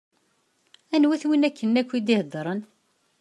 [0.95, 2.59] Anwa-t win akken i ak-d-iheddṛen?